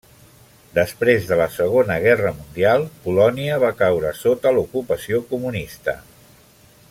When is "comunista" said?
5.35-5.99